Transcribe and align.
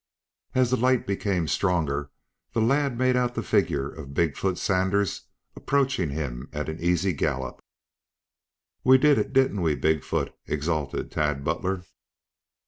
As 0.55 0.71
the 0.71 0.77
light 0.77 1.05
became 1.05 1.47
stronger, 1.47 2.09
the 2.53 2.59
lad 2.59 2.97
made 2.97 3.15
out 3.15 3.35
the 3.35 3.43
figure 3.43 3.87
of 3.87 4.15
Big 4.15 4.35
foot 4.35 4.57
Sanders 4.57 5.27
approaching 5.55 6.09
him 6.09 6.49
at 6.51 6.69
an 6.69 6.79
easy 6.79 7.13
gallop. 7.13 7.61
"We 8.83 8.97
did 8.97 9.19
it, 9.19 9.31
didn't 9.31 9.61
we, 9.61 9.75
Big 9.75 10.03
foot?" 10.03 10.33
exulted 10.47 11.11
Tad 11.11 11.43
Butler. 11.43 11.83